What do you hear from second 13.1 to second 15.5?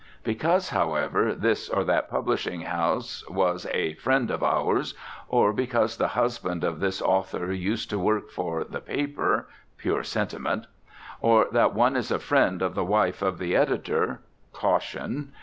of The Editor (caution!)